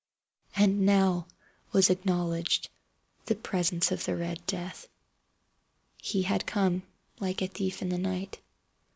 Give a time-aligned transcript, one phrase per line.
[0.55, 1.27] And now
[1.71, 2.69] was acknowledged
[3.27, 4.87] the presence of the Red Death.
[6.01, 6.81] He had come
[7.19, 8.39] like a thief in the night.